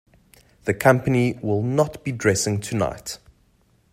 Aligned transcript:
The 0.63 0.73
company 0.73 1.37
will 1.43 1.61
not 1.61 2.03
be 2.03 2.11
dressing 2.11 2.59
tonight. 2.59 3.19